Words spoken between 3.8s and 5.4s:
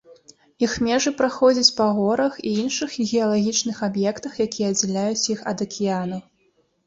аб'ектах, якія аддзяляюць іх